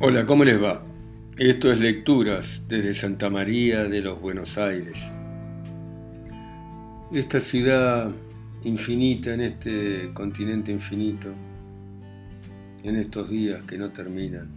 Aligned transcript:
Hola, 0.00 0.24
¿cómo 0.26 0.44
les 0.44 0.62
va? 0.62 0.80
Esto 1.38 1.72
es 1.72 1.80
Lecturas 1.80 2.62
desde 2.68 2.94
Santa 2.94 3.30
María 3.30 3.82
de 3.82 4.00
los 4.00 4.20
Buenos 4.20 4.56
Aires. 4.56 4.96
Esta 7.12 7.40
ciudad 7.40 8.08
infinita 8.62 9.34
en 9.34 9.40
este 9.40 10.12
continente 10.14 10.70
infinito, 10.70 11.30
en 12.84 12.94
estos 12.94 13.28
días 13.28 13.60
que 13.64 13.76
no 13.76 13.90
terminan, 13.90 14.48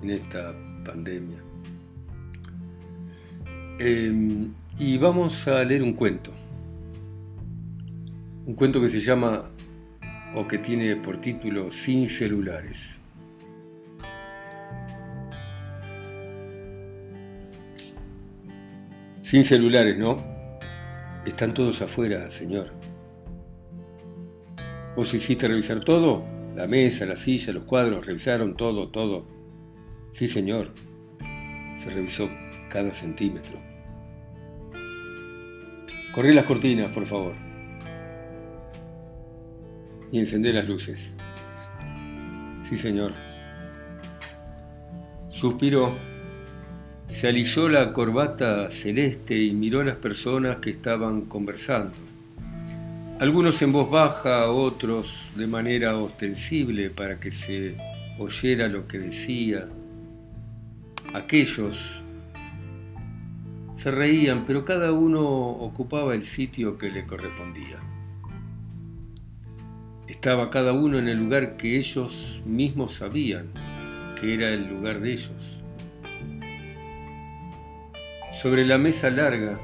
en 0.00 0.10
esta 0.10 0.54
pandemia. 0.84 1.38
Em, 3.80 4.52
y 4.78 4.98
vamos 4.98 5.48
a 5.48 5.64
leer 5.64 5.82
un 5.82 5.94
cuento. 5.94 6.30
Un 8.46 8.54
cuento 8.54 8.80
que 8.80 8.88
se 8.88 9.00
llama, 9.00 9.50
o 10.36 10.46
que 10.46 10.58
tiene 10.58 10.94
por 10.94 11.16
título, 11.16 11.72
Sin 11.72 12.08
celulares. 12.08 12.99
Sin 19.30 19.44
celulares, 19.44 19.96
¿no? 19.96 20.16
Están 21.24 21.54
todos 21.54 21.80
afuera, 21.82 22.28
señor. 22.30 22.72
¿Vos 24.96 25.14
hiciste 25.14 25.46
revisar 25.46 25.84
todo? 25.84 26.24
La 26.56 26.66
mesa, 26.66 27.06
la 27.06 27.14
silla, 27.14 27.52
los 27.52 27.62
cuadros, 27.62 28.06
revisaron 28.06 28.56
todo, 28.56 28.88
todo. 28.88 29.28
Sí, 30.10 30.26
señor. 30.26 30.74
Se 31.76 31.90
revisó 31.90 32.28
cada 32.68 32.92
centímetro. 32.92 33.56
Corrí 36.12 36.32
las 36.32 36.46
cortinas, 36.46 36.92
por 36.92 37.06
favor. 37.06 37.36
Y 40.10 40.18
encendé 40.18 40.52
las 40.52 40.68
luces. 40.68 41.16
Sí, 42.62 42.76
señor. 42.76 43.14
Suspiró 45.28 46.09
se 47.10 47.26
alisó 47.26 47.68
la 47.68 47.92
corbata 47.92 48.70
celeste 48.70 49.36
y 49.36 49.50
miró 49.50 49.80
a 49.80 49.84
las 49.84 49.96
personas 49.96 50.58
que 50.58 50.70
estaban 50.70 51.22
conversando. 51.22 51.90
Algunos 53.18 53.60
en 53.62 53.72
voz 53.72 53.90
baja, 53.90 54.48
otros 54.48 55.12
de 55.34 55.48
manera 55.48 55.96
ostensible 55.96 56.88
para 56.88 57.18
que 57.18 57.32
se 57.32 57.74
oyera 58.18 58.68
lo 58.68 58.86
que 58.86 59.00
decía. 59.00 59.66
Aquellos 61.12 62.00
se 63.74 63.90
reían, 63.90 64.44
pero 64.44 64.64
cada 64.64 64.92
uno 64.92 65.26
ocupaba 65.28 66.14
el 66.14 66.22
sitio 66.22 66.78
que 66.78 66.90
le 66.90 67.06
correspondía. 67.06 67.80
Estaba 70.06 70.48
cada 70.48 70.72
uno 70.72 70.98
en 70.98 71.08
el 71.08 71.18
lugar 71.18 71.56
que 71.56 71.76
ellos 71.76 72.40
mismos 72.46 72.94
sabían 72.94 73.48
que 74.18 74.32
era 74.34 74.50
el 74.50 74.68
lugar 74.68 75.00
de 75.00 75.12
ellos. 75.12 75.59
Sobre 78.40 78.64
la 78.64 78.78
mesa 78.78 79.10
larga 79.10 79.58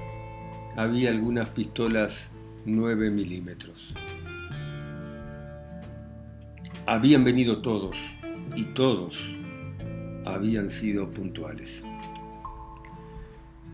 había 0.76 1.08
algunas 1.08 1.48
pistolas 1.48 2.30
9 2.66 3.10
milímetros. 3.10 3.94
Habían 6.84 7.24
venido 7.24 7.62
todos 7.62 7.96
y 8.54 8.64
todos 8.74 9.34
habían 10.26 10.68
sido 10.68 11.08
puntuales. 11.08 11.82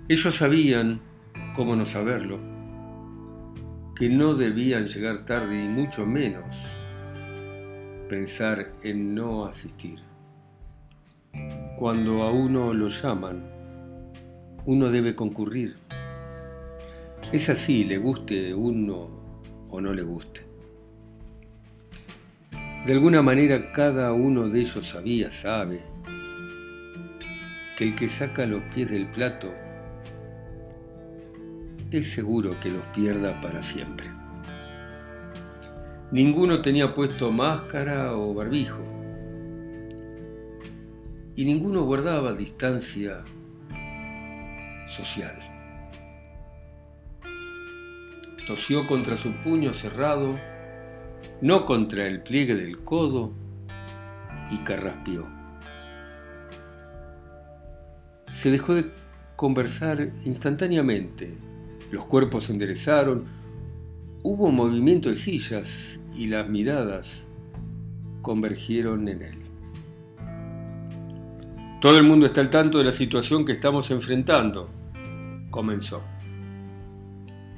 Ellos 0.09 0.37
sabían, 0.37 1.01
cómo 1.57 1.75
no 1.75 1.85
saberlo, 1.85 2.39
que 3.97 4.09
no 4.09 4.35
debían 4.35 4.87
llegar 4.87 5.25
tarde 5.25 5.65
y 5.65 5.67
mucho 5.67 6.07
menos 6.07 6.55
pensar 8.09 8.73
en 8.85 9.17
no 9.17 9.47
asistir. 9.47 9.99
Cuando 11.77 12.23
a 12.23 12.31
uno 12.31 12.73
lo 12.73 12.87
llaman, 12.87 13.52
uno 14.65 14.91
debe 14.91 15.15
concurrir. 15.15 15.77
Es 17.33 17.49
así, 17.49 17.85
le 17.85 17.99
guste 17.99 18.55
uno 18.55 19.09
o 19.71 19.81
no 19.81 19.93
le 19.93 20.03
guste. 20.03 20.43
De 22.87 22.93
alguna 22.93 23.23
manera 23.23 23.73
cada 23.73 24.13
uno 24.13 24.49
de 24.49 24.61
ellos 24.61 24.87
sabía, 24.87 25.31
sabe, 25.31 25.81
que 27.77 27.85
el 27.85 27.95
que 27.95 28.09
saca 28.09 28.47
los 28.47 28.63
pies 28.75 28.91
del 28.91 29.11
plato 29.11 29.53
es 31.91 32.11
seguro 32.13 32.59
que 32.61 32.71
los 32.71 32.85
pierda 32.89 33.41
para 33.41 33.63
siempre. 33.63 34.07
Ninguno 36.11 36.61
tenía 36.61 36.93
puesto 36.95 37.33
máscara 37.33 38.17
o 38.17 38.35
barbijo 38.35 38.83
y 41.35 41.45
ninguno 41.45 41.85
guardaba 41.85 42.35
distancia 42.35 43.25
social. 44.93 45.37
Tosió 48.47 48.87
contra 48.87 49.17
su 49.17 49.33
puño 49.41 49.73
cerrado, 49.73 50.39
no 51.41 51.65
contra 51.65 52.07
el 52.07 52.23
pliegue 52.23 52.55
del 52.55 52.83
codo, 52.83 53.33
y 54.51 54.59
carraspeó. 54.59 55.27
Se 58.31 58.51
dejó 58.51 58.75
de 58.75 58.91
conversar 59.37 60.11
instantáneamente. 60.25 61.37
Los 61.91 62.05
cuerpos 62.05 62.45
se 62.45 62.53
enderezaron, 62.53 63.25
hubo 64.23 64.51
movimiento 64.51 65.09
de 65.09 65.17
sillas 65.17 66.01
y 66.15 66.27
las 66.27 66.49
miradas 66.49 67.29
convergieron 68.21 69.09
en 69.09 69.23
él. 69.23 69.39
Todo 71.81 71.97
el 71.99 72.05
mundo 72.05 72.27
está 72.27 72.41
al 72.41 72.51
tanto 72.51 72.79
de 72.79 72.85
la 72.85 72.93
situación 72.93 73.45
que 73.45 73.53
estamos 73.53 73.91
enfrentando, 73.91 74.71
comenzó. 75.53 76.03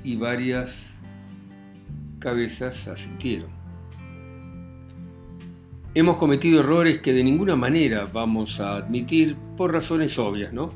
Y 0.02 0.16
varias 0.16 1.02
cabezas 2.18 2.86
asintieron. 2.88 3.48
Hemos 5.94 6.16
cometido 6.16 6.60
errores 6.60 6.98
que 6.98 7.14
de 7.14 7.24
ninguna 7.24 7.56
manera 7.56 8.06
vamos 8.12 8.60
a 8.60 8.76
admitir 8.76 9.34
por 9.56 9.72
razones 9.72 10.18
obvias, 10.18 10.52
¿no? 10.52 10.70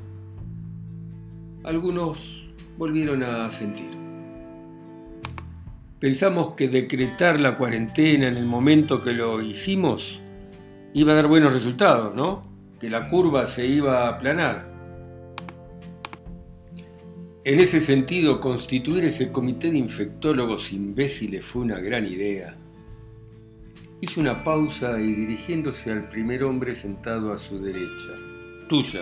Algunos 1.64 2.48
volvieron 2.78 3.22
a 3.22 3.44
asentir. 3.44 3.90
Pensamos 5.98 6.54
que 6.54 6.68
decretar 6.68 7.38
la 7.38 7.58
cuarentena 7.58 8.28
en 8.28 8.38
el 8.38 8.46
momento 8.46 9.02
que 9.02 9.12
lo 9.12 9.42
hicimos 9.42 10.22
iba 10.94 11.12
a 11.12 11.16
dar 11.16 11.26
buenos 11.26 11.52
resultados, 11.52 12.14
¿no? 12.14 12.48
que 12.80 12.90
la 12.90 13.08
curva 13.08 13.46
se 13.46 13.66
iba 13.66 14.04
a 14.04 14.08
aplanar. 14.10 14.67
En 17.48 17.60
ese 17.60 17.80
sentido, 17.80 18.42
constituir 18.42 19.06
ese 19.06 19.32
comité 19.32 19.70
de 19.70 19.78
infectólogos 19.78 20.70
imbéciles 20.70 21.42
fue 21.46 21.62
una 21.62 21.78
gran 21.78 22.04
idea. 22.04 22.58
Hizo 24.02 24.20
una 24.20 24.44
pausa 24.44 25.00
y 25.00 25.14
dirigiéndose 25.14 25.90
al 25.90 26.10
primer 26.10 26.44
hombre 26.44 26.74
sentado 26.74 27.32
a 27.32 27.38
su 27.38 27.58
derecha. 27.58 28.10
Tuya, 28.68 29.00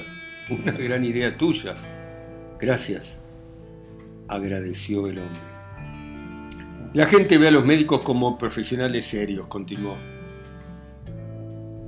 una 0.48 0.70
gran 0.70 1.04
idea 1.04 1.36
tuya. 1.36 1.74
Gracias, 2.60 3.20
agradeció 4.28 5.08
el 5.08 5.18
hombre. 5.18 6.92
La 6.94 7.06
gente 7.06 7.38
ve 7.38 7.48
a 7.48 7.50
los 7.50 7.66
médicos 7.66 8.04
como 8.04 8.38
profesionales 8.38 9.06
serios, 9.06 9.48
continuó. 9.48 9.96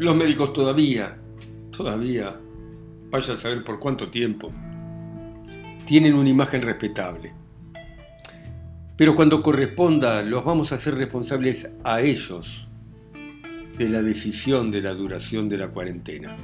Los 0.00 0.16
médicos 0.16 0.52
todavía, 0.54 1.20
todavía, 1.70 2.36
vaya 3.12 3.34
a 3.34 3.36
saber 3.36 3.62
por 3.62 3.78
cuánto 3.78 4.10
tiempo, 4.10 4.52
tienen 5.88 6.12
una 6.12 6.28
imagen 6.28 6.60
respetable. 6.60 7.32
Pero 8.94 9.14
cuando 9.14 9.42
corresponda, 9.42 10.22
los 10.22 10.44
vamos 10.44 10.70
a 10.70 10.74
hacer 10.74 10.96
responsables 10.96 11.72
a 11.82 12.02
ellos 12.02 12.68
de 13.78 13.88
la 13.88 14.02
decisión 14.02 14.70
de 14.70 14.82
la 14.82 14.92
duración 14.92 15.48
de 15.48 15.56
la 15.56 15.68
cuarentena. 15.68 16.36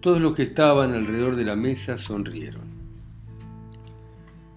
Todos 0.00 0.22
los 0.22 0.34
que 0.34 0.44
estaban 0.44 0.94
alrededor 0.94 1.36
de 1.36 1.44
la 1.44 1.54
mesa 1.54 1.98
sonrieron. 1.98 2.62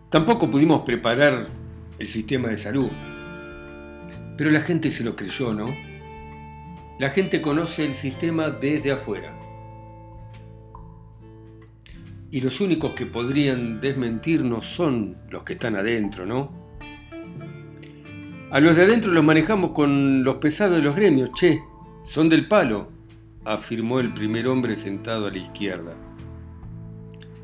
Tampoco 0.09 0.49
pudimos 0.49 0.83
preparar 0.83 1.45
el 1.99 2.07
sistema 2.07 2.47
de 2.47 2.55
salud, 2.55 2.89
pero 4.37 4.49
la 4.49 4.61
gente 4.61 4.89
se 4.89 5.03
lo 5.03 5.17
creyó, 5.17 5.53
¿no? 5.53 5.75
La 6.99 7.09
gente 7.09 7.41
conoce 7.41 7.83
el 7.83 7.95
sistema 7.95 8.49
desde 8.49 8.93
afuera. 8.93 9.37
Y 12.33 12.41
los 12.41 12.61
únicos 12.61 12.93
que 12.93 13.05
podrían 13.05 13.79
desmentirnos 13.79 14.65
son 14.65 15.17
los 15.29 15.43
que 15.43 15.53
están 15.53 15.75
adentro, 15.75 16.25
¿no? 16.25 16.51
A 18.49 18.59
los 18.59 18.75
de 18.75 18.85
adentro 18.85 19.11
los 19.11 19.23
manejamos 19.23 19.69
con 19.69 20.23
los 20.23 20.37
pesados 20.37 20.77
de 20.77 20.81
los 20.81 20.95
gremios, 20.95 21.31
che, 21.31 21.61
son 22.03 22.29
del 22.29 22.47
palo, 22.47 22.89
afirmó 23.45 23.99
el 23.99 24.15
primer 24.15 24.47
hombre 24.47 24.75
sentado 24.75 25.27
a 25.27 25.29
la 25.29 25.37
izquierda. 25.37 25.93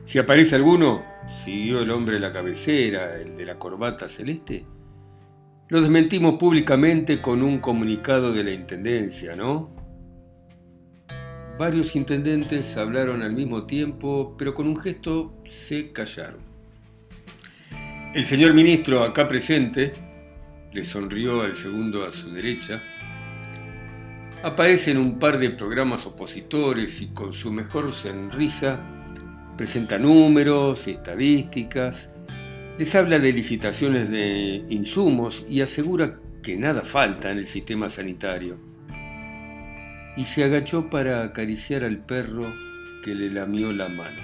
Si 0.05 0.17
aparece 0.17 0.55
alguno, 0.55 1.03
siguió 1.27 1.81
el 1.81 1.91
hombre 1.91 2.15
de 2.15 2.21
la 2.21 2.33
cabecera, 2.33 3.15
el 3.15 3.37
de 3.37 3.45
la 3.45 3.59
corbata 3.59 4.07
celeste, 4.07 4.65
lo 5.67 5.81
desmentimos 5.81 6.39
públicamente 6.39 7.21
con 7.21 7.43
un 7.43 7.59
comunicado 7.59 8.33
de 8.33 8.43
la 8.43 8.51
Intendencia, 8.53 9.35
¿no? 9.35 9.69
Varios 11.59 11.93
intendentes 11.97 12.77
hablaron 12.77 13.21
al 13.21 13.33
mismo 13.33 13.65
tiempo, 13.65 14.33
pero 14.37 14.53
con 14.53 14.65
un 14.65 14.79
gesto 14.79 15.43
se 15.43 15.91
callaron. 15.91 16.39
El 18.15 18.23
señor 18.23 18.53
ministro, 18.53 19.03
acá 19.03 19.27
presente, 19.27 19.91
le 20.71 20.85
sonrió 20.85 21.41
al 21.41 21.55
segundo 21.55 22.05
a 22.05 22.11
su 22.11 22.31
derecha, 22.31 22.81
aparece 24.41 24.91
en 24.91 24.99
un 24.99 25.19
par 25.19 25.37
de 25.37 25.49
programas 25.49 26.05
opositores 26.05 27.01
y 27.01 27.07
con 27.07 27.33
su 27.33 27.51
mejor 27.51 27.91
sonrisa 27.91 28.79
presenta 29.57 29.99
números 29.99 30.87
y 30.87 30.91
estadísticas, 30.91 32.13
les 32.77 32.95
habla 32.95 33.19
de 33.19 33.33
licitaciones 33.33 34.09
de 34.09 34.63
insumos 34.69 35.43
y 35.49 35.59
asegura 35.59 36.21
que 36.41 36.55
nada 36.55 36.83
falta 36.83 37.29
en 37.29 37.39
el 37.39 37.45
sistema 37.45 37.89
sanitario. 37.89 38.68
Y 40.19 40.25
se 40.25 40.43
agachó 40.43 40.89
para 40.89 41.23
acariciar 41.23 41.85
al 41.85 41.99
perro 41.99 42.53
que 43.05 43.15
le 43.15 43.29
lamió 43.29 43.71
la 43.71 43.87
mano. 43.87 44.19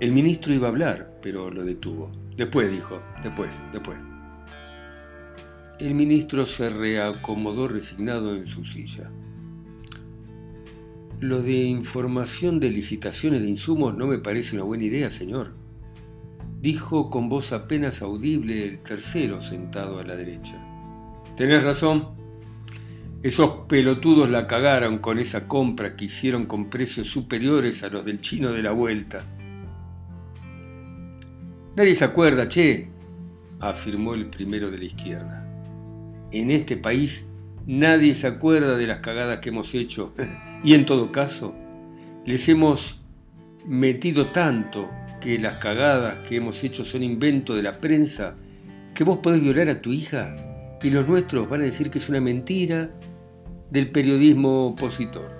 El 0.00 0.10
ministro 0.10 0.52
iba 0.52 0.66
a 0.66 0.70
hablar, 0.70 1.20
pero 1.22 1.52
lo 1.52 1.64
detuvo. 1.64 2.10
Después 2.36 2.68
dijo, 2.68 3.00
después, 3.22 3.48
después. 3.72 3.96
El 5.78 5.94
ministro 5.94 6.46
se 6.46 6.68
reacomodó 6.68 7.68
resignado 7.68 8.34
en 8.34 8.48
su 8.48 8.64
silla. 8.64 9.08
Lo 11.20 11.40
de 11.40 11.54
información 11.54 12.58
de 12.58 12.70
licitaciones 12.70 13.40
de 13.40 13.50
insumos 13.50 13.96
no 13.96 14.08
me 14.08 14.18
parece 14.18 14.56
una 14.56 14.64
buena 14.64 14.82
idea, 14.82 15.10
señor, 15.10 15.54
dijo 16.60 17.08
con 17.08 17.28
voz 17.28 17.52
apenas 17.52 18.02
audible 18.02 18.66
el 18.66 18.78
tercero 18.78 19.40
sentado 19.40 20.00
a 20.00 20.02
la 20.02 20.16
derecha. 20.16 20.60
Tenés 21.36 21.62
razón. 21.62 22.25
Esos 23.26 23.66
pelotudos 23.66 24.30
la 24.30 24.46
cagaron 24.46 24.98
con 24.98 25.18
esa 25.18 25.48
compra 25.48 25.96
que 25.96 26.04
hicieron 26.04 26.46
con 26.46 26.70
precios 26.70 27.08
superiores 27.08 27.82
a 27.82 27.88
los 27.88 28.04
del 28.04 28.20
chino 28.20 28.52
de 28.52 28.62
la 28.62 28.70
vuelta. 28.70 29.24
Nadie 31.74 31.96
se 31.96 32.04
acuerda, 32.04 32.46
che, 32.46 32.88
afirmó 33.58 34.14
el 34.14 34.26
primero 34.26 34.70
de 34.70 34.78
la 34.78 34.84
izquierda. 34.84 35.44
En 36.30 36.52
este 36.52 36.76
país 36.76 37.26
Nadie 37.66 38.14
se 38.14 38.28
acuerda 38.28 38.76
de 38.76 38.86
las 38.86 39.00
cagadas 39.00 39.38
que 39.40 39.48
hemos 39.48 39.74
hecho 39.74 40.14
y 40.62 40.74
en 40.74 40.86
todo 40.86 41.10
caso 41.10 41.52
les 42.24 42.48
hemos 42.48 43.00
metido 43.66 44.30
tanto 44.30 44.88
que 45.20 45.36
las 45.40 45.54
cagadas 45.54 46.28
que 46.28 46.36
hemos 46.36 46.62
hecho 46.62 46.84
son 46.84 47.02
invento 47.02 47.56
de 47.56 47.64
la 47.64 47.78
prensa 47.78 48.36
que 48.94 49.02
vos 49.02 49.18
podés 49.18 49.42
violar 49.42 49.68
a 49.68 49.82
tu 49.82 49.92
hija 49.92 50.36
y 50.80 50.90
los 50.90 51.08
nuestros 51.08 51.48
van 51.48 51.62
a 51.62 51.64
decir 51.64 51.90
que 51.90 51.98
es 51.98 52.08
una 52.08 52.20
mentira 52.20 52.88
del 53.70 53.90
periodismo 53.90 54.68
opositor. 54.68 55.30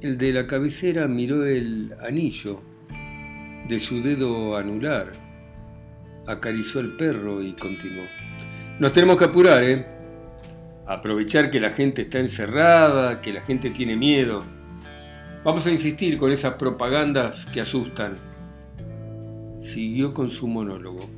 El 0.00 0.18
de 0.18 0.32
la 0.32 0.46
cabecera 0.46 1.08
miró 1.08 1.44
el 1.44 1.94
anillo 2.00 2.60
de 3.68 3.78
su 3.78 4.02
dedo 4.02 4.56
anular, 4.56 5.12
acarició 6.26 6.80
al 6.80 6.96
perro 6.96 7.42
y 7.42 7.52
continuó. 7.54 8.04
Nos 8.78 8.92
tenemos 8.92 9.16
que 9.16 9.24
apurar, 9.24 9.64
¿eh? 9.64 9.86
Aprovechar 10.86 11.50
que 11.50 11.58
la 11.58 11.70
gente 11.70 12.02
está 12.02 12.18
encerrada, 12.20 13.20
que 13.20 13.32
la 13.32 13.40
gente 13.40 13.70
tiene 13.70 13.96
miedo. 13.96 14.40
Vamos 15.42 15.66
a 15.66 15.70
insistir 15.70 16.18
con 16.18 16.30
esas 16.30 16.54
propagandas 16.54 17.46
que 17.46 17.60
asustan. 17.60 18.16
Siguió 19.58 20.12
con 20.12 20.28
su 20.30 20.46
monólogo. 20.46 21.08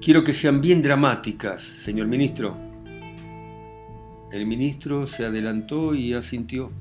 Quiero 0.00 0.22
que 0.22 0.32
sean 0.32 0.60
bien 0.60 0.80
dramáticas, 0.80 1.60
señor 1.60 2.06
ministro. 2.06 2.63
El 4.34 4.46
ministro 4.46 5.06
se 5.06 5.24
adelantó 5.24 5.94
y 5.94 6.12
asintió. 6.12 6.72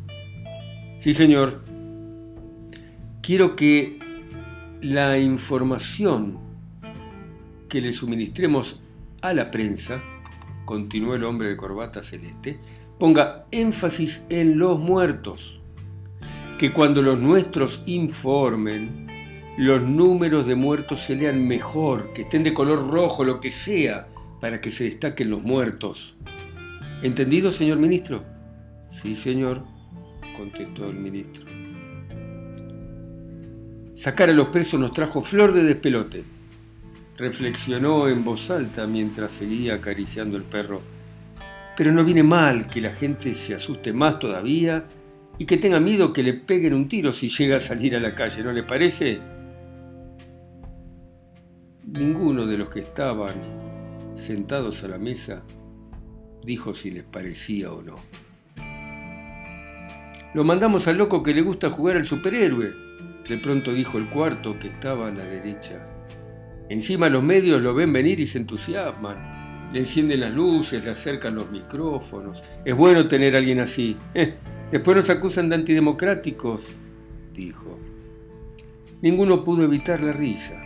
Sí, 0.98 1.14
señor. 1.14 1.64
Quiero 3.22 3.56
que 3.56 4.00
la 4.82 5.20
información 5.20 6.40
que 7.70 7.80
le 7.80 7.94
suministremos 7.94 8.82
a 9.22 9.34
la 9.34 9.52
prensa, 9.52 10.02
continuó 10.66 11.14
el 11.14 11.24
hombre 11.24 11.48
de 11.48 11.56
corbata 11.56 12.02
celeste, 12.02 12.58
ponga 12.98 13.46
énfasis 13.52 14.26
en 14.30 14.58
los 14.58 14.80
muertos. 14.80 15.60
Que 16.58 16.74
cuando 16.74 17.04
los 17.04 17.20
nuestros 17.20 17.84
informen, 17.86 19.06
los 19.60 19.80
números 19.80 20.48
de 20.48 20.56
muertos 20.56 21.02
se 21.02 21.16
lean 21.16 21.48
mejor, 21.48 22.14
que 22.14 22.24
estén 22.24 22.42
de 22.42 22.52
color 22.56 22.90
rojo, 22.90 23.24
lo 23.24 23.40
que 23.40 23.52
sea, 23.52 24.08
para 24.42 24.60
que 24.60 24.72
se 24.72 24.86
destaquen 24.86 25.30
los 25.30 25.44
muertos. 25.44 26.16
¿Entendido, 27.04 27.52
señor 27.52 27.80
ministro? 27.80 28.24
Sí, 28.90 29.14
señor, 29.14 29.62
contestó 30.38 30.90
el 30.90 30.96
ministro. 30.96 31.46
Sacar 33.94 34.30
a 34.30 34.34
los 34.34 34.48
presos 34.48 34.80
nos 34.80 34.94
trajo 34.94 35.20
flor 35.20 35.52
de 35.52 35.64
despelote 35.64 36.24
reflexionó 37.18 38.08
en 38.08 38.24
voz 38.24 38.50
alta 38.50 38.88
mientras 38.88 39.34
seguía 39.34 39.76
acariciando 39.76 40.38
el 40.38 40.44
perro. 40.44 40.82
Pero 41.76 41.92
no 41.92 42.06
viene 42.06 42.24
mal 42.24 42.70
que 42.70 42.80
la 42.80 42.94
gente 42.94 43.34
se 43.34 43.54
asuste 43.54 43.92
más 43.92 44.18
todavía 44.18 44.86
y 45.38 45.46
que 45.46 45.58
tenga 45.58 45.82
miedo 45.82 46.14
que 46.14 46.24
le 46.24 46.34
peguen 46.34 46.74
un 46.74 46.88
tiro 46.88 47.12
si 47.12 47.28
llega 47.28 47.58
a 47.58 47.60
salir 47.60 47.98
a 47.98 48.00
la 48.00 48.16
calle, 48.16 48.44
¿no 48.44 48.54
le 48.54 48.64
parece? 48.64 49.20
Ninguno 51.86 52.46
de 52.46 52.58
los 52.58 52.70
que 52.70 52.80
estaban 52.80 53.36
sentados 54.14 54.86
a 54.86 54.88
la 54.88 54.98
mesa 54.98 55.44
dijo 56.44 56.74
si 56.74 56.92
les 56.92 57.04
parecía 57.04 57.72
o 57.72 57.82
no. 57.82 58.00
Lo 60.34 60.44
mandamos 60.44 60.88
al 60.88 60.98
loco 60.98 61.22
que 61.22 61.34
le 61.34 61.42
gusta 61.42 61.70
jugar 61.70 61.98
al 61.98 62.06
superhéroe, 62.06 62.74
de 63.28 63.38
pronto 63.38 63.72
dijo 63.72 63.98
el 63.98 64.10
cuarto 64.10 64.58
que 64.60 64.68
estaba 64.68 65.08
a 65.08 65.12
la 65.12 65.24
derecha. 65.24 65.88
Encima 66.70 67.10
los 67.10 67.24
medios 67.24 67.62
lo 67.62 67.74
ven 67.74 67.94
venir 67.94 68.20
y 68.20 68.26
se 68.26 68.40
entusiasman. 68.40 69.72
Le 69.72 69.80
encienden 69.80 70.22
las 70.22 70.34
luces, 70.34 70.84
le 70.84 70.92
acercan 70.92 71.36
los 71.36 71.50
micrófonos. 71.52 72.44
Es 72.64 72.76
bueno 72.76 73.08
tener 73.08 73.36
a 73.36 73.40
alguien 73.40 73.60
así. 73.60 73.98
Eh, 74.14 74.36
después 74.72 74.98
nos 74.98 75.10
acusan 75.10 75.50
de 75.50 75.56
antidemocráticos, 75.56 76.76
dijo. 77.34 77.80
Ninguno 79.02 79.44
pudo 79.44 79.64
evitar 79.64 80.02
la 80.02 80.14
risa. 80.14 80.64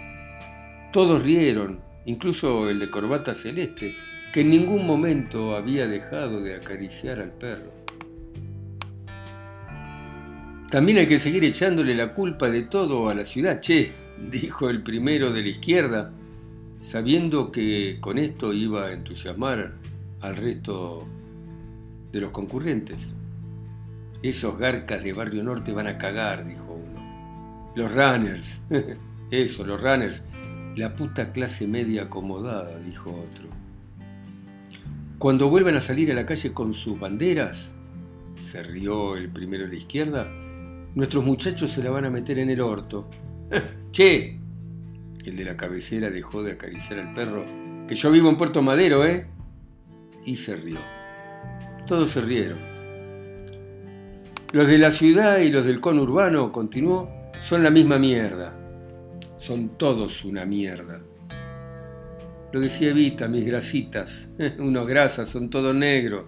Todos 0.94 1.24
rieron, 1.24 1.82
incluso 2.08 2.70
el 2.70 2.80
de 2.80 2.90
corbata 2.90 3.36
celeste, 3.36 3.96
que 4.34 4.42
en 4.42 4.50
ningún 4.50 4.86
momento 4.86 5.56
había 5.56 5.88
dejado 5.88 6.42
de 6.42 6.56
acariciar 6.56 7.20
al 7.20 7.32
perro. 7.32 7.72
También 10.70 10.98
hay 10.98 11.08
que 11.08 11.20
seguir 11.20 11.44
echándole 11.44 11.96
la 11.96 12.14
culpa 12.14 12.50
de 12.50 12.64
todo 12.64 13.10
a 13.10 13.14
la 13.14 13.24
ciudad, 13.24 13.60
che, 13.60 13.92
dijo 14.32 14.70
el 14.70 14.84
primero 14.84 15.32
de 15.32 15.42
la 15.42 15.50
izquierda, 15.50 16.14
sabiendo 16.80 17.52
que 17.52 17.98
con 18.00 18.18
esto 18.18 18.54
iba 18.54 18.86
a 18.86 18.94
entusiasmar 18.94 19.74
al 20.22 20.36
resto 20.38 21.06
de 22.12 22.22
los 22.22 22.32
concurrentes. 22.32 23.14
Esos 24.24 24.58
garcas 24.58 25.04
de 25.04 25.14
Barrio 25.14 25.44
Norte 25.44 25.74
van 25.74 25.88
a 25.88 25.98
cagar, 25.98 26.46
dijo 26.46 26.74
uno. 26.74 27.74
Los 27.76 27.94
runners, 27.94 28.62
eso, 29.32 29.66
los 29.66 29.82
runners, 29.82 30.24
la 30.78 30.96
puta 30.96 31.32
clase 31.32 31.68
media 31.68 32.04
acomodada, 32.04 32.80
dijo 32.80 33.10
otro. 33.10 33.50
Cuando 35.18 35.50
vuelvan 35.50 35.76
a 35.76 35.82
salir 35.82 36.12
a 36.12 36.16
la 36.16 36.28
calle 36.28 36.54
con 36.54 36.76
sus 36.76 37.00
banderas, 37.00 37.76
se 38.36 38.62
rió 38.62 39.16
el 39.16 39.30
primero 39.30 39.64
de 39.64 39.70
la 39.70 39.76
izquierda, 39.76 40.32
nuestros 40.94 41.26
muchachos 41.26 41.72
se 41.72 41.84
la 41.84 41.90
van 41.90 42.06
a 42.06 42.12
meter 42.12 42.38
en 42.38 42.52
el 42.52 42.62
orto. 42.62 43.10
Che, 43.92 44.40
el 45.26 45.36
de 45.36 45.44
la 45.44 45.58
cabecera 45.58 46.12
dejó 46.12 46.44
de 46.44 46.52
acariciar 46.52 47.00
al 47.00 47.14
perro, 47.14 47.44
que 47.88 47.96
yo 47.96 48.12
vivo 48.12 48.30
en 48.30 48.38
Puerto 48.38 48.62
Madero, 48.62 49.04
¿eh? 49.04 49.26
Y 50.26 50.36
se 50.36 50.56
rió. 50.56 50.78
Todos 51.88 52.12
se 52.12 52.22
rieron. 52.22 52.60
Los 54.52 54.68
de 54.68 54.78
la 54.78 54.92
ciudad 54.92 55.40
y 55.40 55.50
los 55.50 55.66
del 55.66 55.82
conurbano, 55.82 56.52
continuó, 56.52 57.10
son 57.40 57.64
la 57.64 57.72
misma 57.72 57.98
mierda. 57.98 58.57
Son 59.38 59.78
todos 59.78 60.26
una 60.26 60.46
mierda. 60.46 61.02
Lo 62.52 62.60
decía 62.60 62.90
Evita, 62.90 63.28
mis 63.28 63.46
grasitas. 63.46 64.32
Unos 64.60 64.88
grasas, 64.88 65.30
son 65.30 65.50
todos 65.50 65.76
negros. 65.76 66.26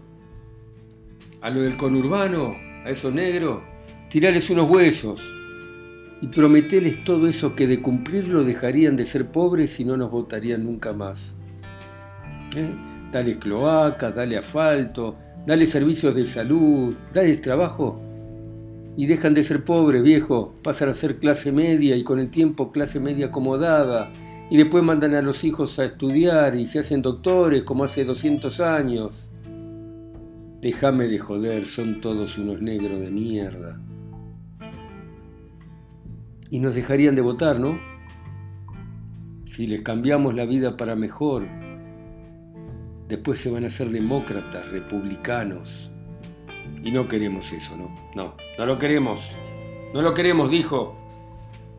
A 1.41 1.49
lo 1.49 1.61
del 1.61 1.77
conurbano, 1.77 2.55
a 2.85 2.89
esos 2.89 3.13
negros, 3.13 3.61
tirales 4.09 4.49
unos 4.49 4.69
huesos 4.69 5.33
y 6.21 6.27
prometeles 6.27 7.03
todo 7.05 7.27
eso 7.27 7.55
que 7.55 7.65
de 7.65 7.81
cumplirlo 7.81 8.43
dejarían 8.43 8.97
de 8.97 9.05
ser 9.05 9.31
pobres 9.31 9.79
y 9.79 9.85
no 9.85 9.95
nos 9.95 10.11
votarían 10.11 10.65
nunca 10.65 10.91
más. 10.91 11.37
¿Eh? 12.55 12.67
Dale 13.11 13.39
cloacas, 13.39 14.13
dale 14.13 14.37
asfalto, 14.37 15.17
dale 15.45 15.65
servicios 15.65 16.15
de 16.15 16.25
salud, 16.25 16.93
dale 17.13 17.37
trabajo 17.37 18.08
y 18.99 19.05
dejan 19.05 19.33
de 19.33 19.43
ser 19.43 19.63
pobres, 19.63 20.03
viejo, 20.03 20.53
pasan 20.61 20.89
a 20.89 20.93
ser 20.93 21.19
clase 21.19 21.53
media 21.53 21.95
y 21.95 22.03
con 22.03 22.19
el 22.19 22.29
tiempo 22.29 22.73
clase 22.73 22.99
media 22.99 23.27
acomodada 23.27 24.11
y 24.49 24.57
después 24.57 24.83
mandan 24.83 25.15
a 25.15 25.21
los 25.21 25.45
hijos 25.45 25.79
a 25.79 25.85
estudiar 25.85 26.57
y 26.57 26.65
se 26.65 26.79
hacen 26.79 27.01
doctores 27.01 27.63
como 27.63 27.85
hace 27.85 28.03
200 28.03 28.59
años. 28.59 29.29
Déjame 30.59 31.07
de 31.07 31.17
joder, 31.17 31.65
son 31.65 32.01
todos 32.01 32.37
unos 32.37 32.61
negros 32.61 32.99
de 32.99 33.09
mierda. 33.09 33.81
Y 36.49 36.59
nos 36.59 36.75
dejarían 36.75 37.15
de 37.15 37.21
votar, 37.21 37.57
¿no? 37.57 37.79
Si 39.45 39.65
les 39.65 39.81
cambiamos 39.81 40.35
la 40.35 40.45
vida 40.45 40.75
para 40.75 40.97
mejor, 40.97 41.47
después 43.07 43.39
se 43.39 43.49
van 43.49 43.63
a 43.63 43.69
ser 43.69 43.91
demócratas, 43.91 44.69
republicanos. 44.71 45.89
Y 46.83 46.91
no 46.91 47.07
queremos 47.07 47.51
eso, 47.51 47.75
¿no? 47.77 47.95
No, 48.15 48.35
no 48.57 48.65
lo 48.65 48.77
queremos. 48.77 49.31
No 49.93 50.01
lo 50.01 50.13
queremos, 50.13 50.49
dijo. 50.49 50.95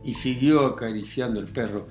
Y 0.03 0.15
siguió 0.15 0.67
acariciando 0.67 1.41
el 1.41 1.47
perro. 1.47 1.87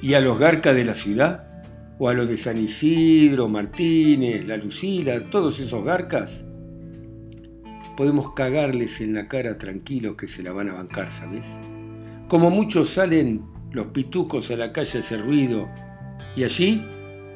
¿Y 0.00 0.14
a 0.14 0.20
los 0.20 0.38
garcas 0.38 0.74
de 0.74 0.84
la 0.84 0.94
ciudad? 0.94 1.64
¿O 1.98 2.08
a 2.08 2.14
los 2.14 2.28
de 2.28 2.36
San 2.36 2.58
Isidro, 2.58 3.48
Martínez, 3.48 4.46
La 4.46 4.56
Lucila, 4.56 5.30
todos 5.30 5.60
esos 5.60 5.84
garcas? 5.84 6.44
Podemos 7.96 8.32
cagarles 8.32 9.00
en 9.00 9.14
la 9.14 9.28
cara 9.28 9.58
tranquilos 9.58 10.16
que 10.16 10.26
se 10.26 10.42
la 10.42 10.52
van 10.52 10.70
a 10.70 10.74
bancar, 10.74 11.10
¿sabes? 11.10 11.58
Como 12.28 12.50
muchos 12.50 12.88
salen 12.88 13.44
los 13.70 13.86
pitucos 13.88 14.50
a 14.50 14.56
la 14.56 14.72
calle 14.72 14.98
a 14.98 15.00
hacer 15.00 15.22
ruido, 15.22 15.68
y 16.34 16.44
allí, 16.44 16.82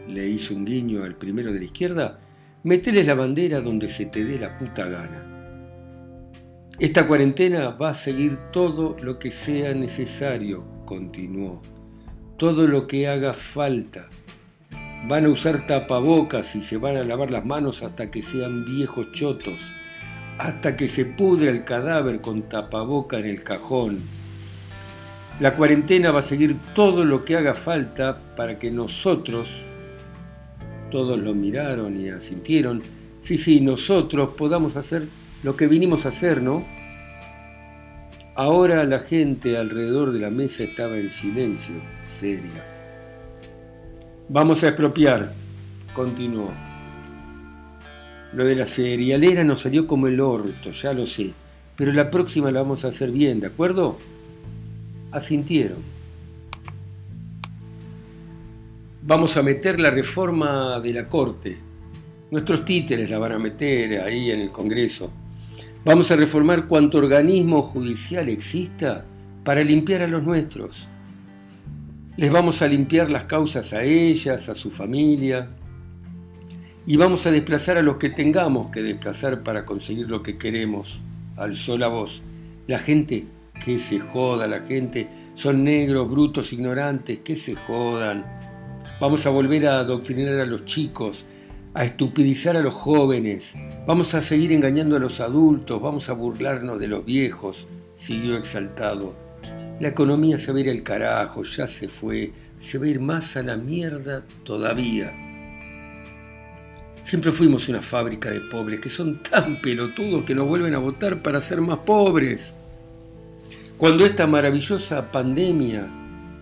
le 0.08 0.28
hizo 0.28 0.54
un 0.54 0.64
guiño 0.64 1.02
al 1.02 1.16
primero 1.16 1.52
de 1.52 1.58
la 1.58 1.64
izquierda, 1.64 2.20
meteles 2.66 3.06
la 3.06 3.14
bandera 3.14 3.60
donde 3.60 3.88
se 3.88 4.06
te 4.06 4.24
dé 4.24 4.38
la 4.38 4.58
puta 4.58 4.86
gana. 4.86 5.24
Esta 6.78 7.06
cuarentena 7.06 7.70
va 7.70 7.90
a 7.90 7.94
seguir 7.94 8.36
todo 8.52 8.96
lo 9.00 9.18
que 9.18 9.30
sea 9.30 9.72
necesario, 9.72 10.64
continuó, 10.84 11.62
todo 12.36 12.66
lo 12.66 12.86
que 12.86 13.08
haga 13.08 13.32
falta. 13.32 14.10
Van 15.08 15.24
a 15.24 15.28
usar 15.28 15.66
tapabocas 15.66 16.54
y 16.56 16.60
se 16.60 16.76
van 16.76 16.96
a 16.96 17.04
lavar 17.04 17.30
las 17.30 17.46
manos 17.46 17.82
hasta 17.82 18.10
que 18.10 18.20
sean 18.20 18.64
viejos 18.64 19.10
chotos, 19.12 19.72
hasta 20.38 20.76
que 20.76 20.88
se 20.88 21.06
pudre 21.06 21.48
el 21.48 21.64
cadáver 21.64 22.20
con 22.20 22.48
tapaboca 22.48 23.18
en 23.18 23.26
el 23.26 23.42
cajón 23.42 24.02
la 25.38 25.54
cuarentena 25.54 26.12
va 26.12 26.20
a 26.20 26.22
seguir 26.22 26.56
todo 26.74 27.04
lo 27.04 27.22
que 27.22 27.36
haga 27.36 27.54
falta 27.54 28.18
para 28.36 28.58
que 28.58 28.70
nosotros, 28.70 29.66
todos 30.90 31.18
lo 31.18 31.34
miraron 31.34 32.00
y 32.00 32.08
asintieron, 32.08 32.82
sí, 33.20 33.36
sí, 33.36 33.60
nosotros 33.60 34.30
podamos 34.36 34.76
hacer 34.76 35.08
lo 35.42 35.56
que 35.56 35.66
vinimos 35.66 36.06
a 36.06 36.10
hacer, 36.10 36.42
¿no? 36.42 36.64
Ahora 38.34 38.84
la 38.84 39.00
gente 39.00 39.56
alrededor 39.56 40.12
de 40.12 40.20
la 40.20 40.30
mesa 40.30 40.64
estaba 40.64 40.96
en 40.98 41.10
silencio, 41.10 41.74
seria. 42.02 42.64
Vamos 44.28 44.62
a 44.64 44.68
expropiar, 44.68 45.32
continuó. 45.94 46.50
Lo 48.32 48.44
de 48.44 48.56
la 48.56 48.66
cerealera 48.66 49.44
nos 49.44 49.60
salió 49.60 49.86
como 49.86 50.08
el 50.08 50.20
orto, 50.20 50.70
ya 50.70 50.92
lo 50.92 51.06
sé, 51.06 51.32
pero 51.76 51.92
la 51.92 52.10
próxima 52.10 52.50
la 52.50 52.60
vamos 52.60 52.84
a 52.84 52.88
hacer 52.88 53.10
bien, 53.10 53.40
¿de 53.40 53.46
acuerdo? 53.46 53.96
asintieron. 55.16 55.95
Vamos 59.08 59.36
a 59.36 59.42
meter 59.42 59.78
la 59.78 59.92
reforma 59.92 60.80
de 60.80 60.92
la 60.92 61.04
Corte. 61.04 61.56
Nuestros 62.32 62.64
títeres 62.64 63.08
la 63.08 63.20
van 63.20 63.30
a 63.30 63.38
meter 63.38 64.00
ahí 64.00 64.32
en 64.32 64.40
el 64.40 64.50
Congreso. 64.50 65.12
Vamos 65.84 66.10
a 66.10 66.16
reformar 66.16 66.66
cuanto 66.66 66.98
organismo 66.98 67.62
judicial 67.62 68.28
exista 68.28 69.04
para 69.44 69.62
limpiar 69.62 70.02
a 70.02 70.08
los 70.08 70.24
nuestros. 70.24 70.88
Les 72.16 72.32
vamos 72.32 72.62
a 72.62 72.66
limpiar 72.66 73.08
las 73.08 73.26
causas 73.26 73.72
a 73.74 73.84
ellas, 73.84 74.48
a 74.48 74.56
su 74.56 74.72
familia. 74.72 75.50
Y 76.84 76.96
vamos 76.96 77.28
a 77.28 77.30
desplazar 77.30 77.78
a 77.78 77.84
los 77.84 77.98
que 77.98 78.10
tengamos 78.10 78.72
que 78.72 78.82
desplazar 78.82 79.44
para 79.44 79.64
conseguir 79.64 80.10
lo 80.10 80.20
que 80.24 80.36
queremos. 80.36 81.00
Al 81.36 81.54
sola 81.54 81.86
voz. 81.86 82.22
La 82.66 82.80
gente 82.80 83.24
que 83.64 83.78
se 83.78 84.00
joda 84.00 84.48
la 84.48 84.62
gente, 84.62 85.08
son 85.34 85.62
negros, 85.62 86.10
brutos, 86.10 86.52
ignorantes, 86.52 87.20
que 87.20 87.36
se 87.36 87.54
jodan. 87.54 88.45
Vamos 88.98 89.26
a 89.26 89.30
volver 89.30 89.66
a 89.66 89.80
adoctrinar 89.80 90.40
a 90.40 90.46
los 90.46 90.64
chicos, 90.64 91.26
a 91.74 91.84
estupidizar 91.84 92.56
a 92.56 92.62
los 92.62 92.72
jóvenes, 92.72 93.54
vamos 93.86 94.14
a 94.14 94.22
seguir 94.22 94.52
engañando 94.52 94.96
a 94.96 94.98
los 94.98 95.20
adultos, 95.20 95.82
vamos 95.82 96.08
a 96.08 96.14
burlarnos 96.14 96.80
de 96.80 96.88
los 96.88 97.04
viejos, 97.04 97.68
siguió 97.94 98.38
exaltado. 98.38 99.14
La 99.80 99.88
economía 99.88 100.38
se 100.38 100.50
va 100.50 100.56
a 100.56 100.60
ir 100.62 100.70
al 100.70 100.82
carajo, 100.82 101.42
ya 101.42 101.66
se 101.66 101.88
fue, 101.88 102.32
se 102.58 102.78
va 102.78 102.86
a 102.86 102.88
ir 102.88 102.98
más 102.98 103.36
a 103.36 103.42
la 103.42 103.58
mierda 103.58 104.24
todavía. 104.44 105.12
Siempre 107.02 107.32
fuimos 107.32 107.68
una 107.68 107.82
fábrica 107.82 108.30
de 108.30 108.40
pobres 108.40 108.80
que 108.80 108.88
son 108.88 109.22
tan 109.22 109.60
pelotudos 109.60 110.24
que 110.24 110.34
nos 110.34 110.48
vuelven 110.48 110.74
a 110.74 110.78
votar 110.78 111.22
para 111.22 111.42
ser 111.42 111.60
más 111.60 111.80
pobres. 111.80 112.54
Cuando 113.76 114.06
esta 114.06 114.26
maravillosa 114.26 115.12
pandemia 115.12 115.86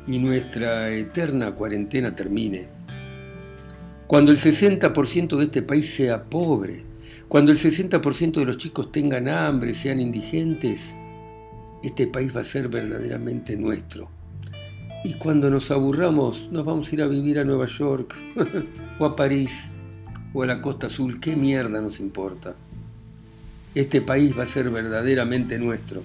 y 0.06 0.18
nuestra 0.18 0.90
eterna 0.90 1.52
cuarentena 1.52 2.14
termine, 2.14 2.68
cuando 4.06 4.30
el 4.30 4.38
60% 4.38 5.36
de 5.36 5.44
este 5.44 5.62
país 5.62 5.94
sea 5.94 6.24
pobre, 6.24 6.84
cuando 7.28 7.52
el 7.52 7.58
60% 7.58 8.34
de 8.34 8.44
los 8.44 8.58
chicos 8.58 8.92
tengan 8.92 9.28
hambre, 9.28 9.72
sean 9.72 10.00
indigentes, 10.00 10.94
este 11.82 12.06
país 12.06 12.34
va 12.34 12.42
a 12.42 12.44
ser 12.44 12.68
verdaderamente 12.68 13.56
nuestro. 13.56 14.08
Y 15.04 15.14
cuando 15.14 15.50
nos 15.50 15.70
aburramos, 15.70 16.50
nos 16.50 16.64
vamos 16.64 16.90
a 16.90 16.94
ir 16.94 17.02
a 17.02 17.06
vivir 17.06 17.38
a 17.38 17.44
Nueva 17.44 17.66
York, 17.66 18.14
o 18.98 19.04
a 19.04 19.16
París, 19.16 19.68
o 20.32 20.42
a 20.42 20.46
la 20.46 20.60
Costa 20.60 20.86
Azul, 20.86 21.20
¿qué 21.20 21.36
mierda 21.36 21.80
nos 21.80 22.00
importa? 22.00 22.54
Este 23.74 24.00
país 24.00 24.36
va 24.36 24.44
a 24.44 24.46
ser 24.46 24.70
verdaderamente 24.70 25.58
nuestro. 25.58 26.02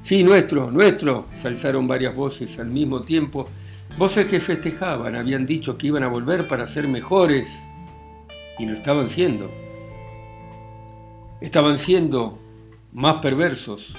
Sí, 0.00 0.22
nuestro, 0.22 0.70
nuestro, 0.70 1.26
se 1.32 1.48
alzaron 1.48 1.88
varias 1.88 2.14
voces 2.14 2.58
al 2.58 2.68
mismo 2.68 3.02
tiempo, 3.02 3.48
voces 3.98 4.26
que 4.26 4.40
festejaban, 4.40 5.16
habían 5.16 5.44
dicho 5.44 5.76
que 5.76 5.88
iban 5.88 6.04
a 6.04 6.08
volver 6.08 6.46
para 6.46 6.66
ser 6.66 6.86
mejores, 6.86 7.68
y 8.58 8.66
lo 8.66 8.74
estaban 8.74 9.08
siendo. 9.08 9.50
Estaban 11.40 11.78
siendo 11.78 12.38
más 12.92 13.16
perversos, 13.16 13.96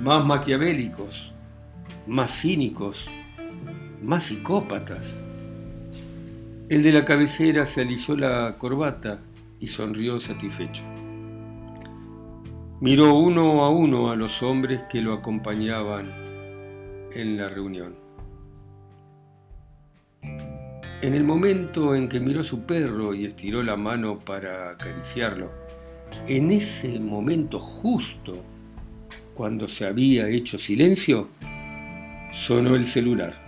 más 0.00 0.24
maquiavélicos, 0.24 1.32
más 2.06 2.30
cínicos, 2.30 3.10
más 4.02 4.24
psicópatas. 4.24 5.22
El 6.68 6.82
de 6.82 6.92
la 6.92 7.04
cabecera 7.04 7.66
se 7.66 7.82
alisó 7.82 8.16
la 8.16 8.56
corbata 8.58 9.20
y 9.60 9.66
sonrió 9.66 10.18
satisfecho. 10.18 10.82
Miró 12.84 13.14
uno 13.14 13.64
a 13.64 13.70
uno 13.70 14.10
a 14.10 14.14
los 14.14 14.42
hombres 14.42 14.82
que 14.90 15.00
lo 15.00 15.14
acompañaban 15.14 16.12
en 17.14 17.38
la 17.38 17.48
reunión. 17.48 17.96
En 21.00 21.14
el 21.14 21.24
momento 21.24 21.94
en 21.94 22.10
que 22.10 22.20
miró 22.20 22.40
a 22.40 22.42
su 22.42 22.66
perro 22.66 23.14
y 23.14 23.24
estiró 23.24 23.62
la 23.62 23.78
mano 23.78 24.18
para 24.18 24.68
acariciarlo, 24.68 25.50
en 26.28 26.50
ese 26.50 27.00
momento 27.00 27.58
justo, 27.58 28.44
cuando 29.32 29.66
se 29.66 29.86
había 29.86 30.28
hecho 30.28 30.58
silencio, 30.58 31.30
sonó 32.32 32.76
el 32.76 32.84
celular. 32.84 33.43